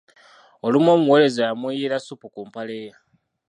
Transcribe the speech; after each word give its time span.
Olumu 0.65 0.89
omuweereza 0.95 1.41
yamuyiira 1.47 1.97
ssupu 1.99 2.27
ku 2.33 2.39
mpale 2.47 2.75
ye. 2.83 2.91